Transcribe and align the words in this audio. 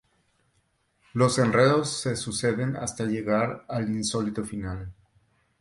Los 1.13 1.37
enredos 1.37 1.91
se 2.01 2.15
suceden 2.15 2.75
hasta 2.75 3.05
llegar 3.05 3.65
al 3.69 3.87
insólito 3.95 4.43
final. 4.43 4.91